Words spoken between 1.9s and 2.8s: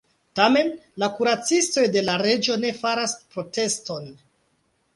de la reĝo ne